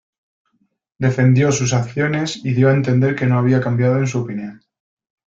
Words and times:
Defendió 0.97 1.51
sus 1.51 1.73
acciones 1.75 2.43
y 2.43 2.53
dio 2.55 2.69
a 2.69 2.73
entender 2.73 3.15
que 3.15 3.27
no 3.27 3.37
había 3.37 3.61
cambiado 3.61 3.99
en 3.99 4.07
su 4.07 4.21
opinión. 4.21 4.59